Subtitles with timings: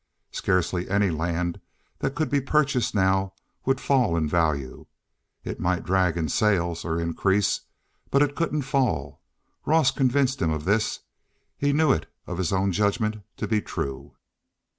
[0.31, 1.61] Scarcely any land
[1.99, 3.33] that could be purchased now
[3.65, 4.87] would fall in value.
[5.43, 7.61] It might drag in sales or increase,
[8.09, 9.21] but it couldn't fall.
[9.63, 11.01] Ross convinced him of this.
[11.55, 14.15] He knew it of his own judgment to be true.